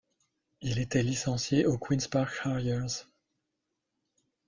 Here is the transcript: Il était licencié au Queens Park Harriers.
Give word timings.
Il 0.61 0.79
était 0.79 1.03
licencié 1.03 1.67
au 1.67 1.77
Queens 1.77 2.07
Park 2.09 2.33
Harriers. 2.45 3.05